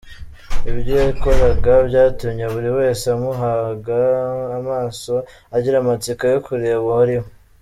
[0.71, 3.97] Ibyo yikoraga byatumye buri wese amuhanga
[4.57, 5.13] amaso
[5.55, 7.29] agira amatsiko yo kureba uwo ariwe.